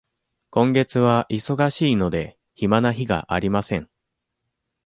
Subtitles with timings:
[0.49, 3.87] 今月は忙しいので、暇な日がありません。